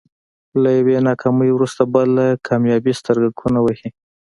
[0.61, 3.89] له يوې ناکامي وروسته بله کاميابي سترګکونه وهي.